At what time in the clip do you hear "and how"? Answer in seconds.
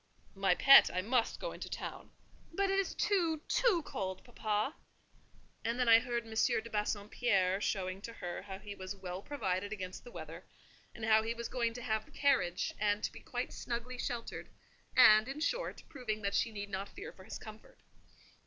10.95-11.21